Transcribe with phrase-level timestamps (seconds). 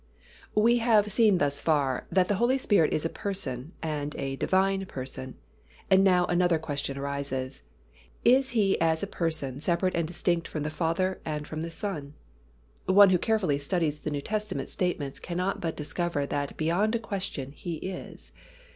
[0.55, 4.87] We have seen thus far that the Holy Spirit is a Person and a Divine
[4.87, 5.35] Person.
[5.91, 7.61] And now another question arises,
[8.25, 12.15] Is He as a Person separate and distinct from the Father and from the Son?
[12.87, 17.51] One who carefully studies the New Testament statements cannot but discover that beyond a question
[17.51, 18.31] He is.